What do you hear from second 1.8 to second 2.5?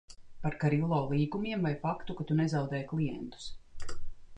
faktu, ka tu